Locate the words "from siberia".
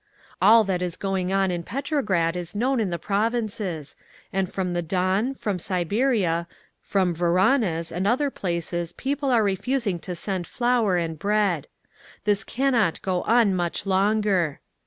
5.35-6.47